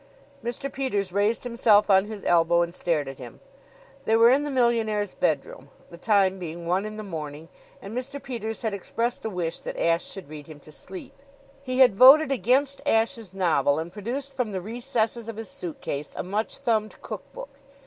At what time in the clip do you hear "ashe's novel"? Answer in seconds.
12.83-13.77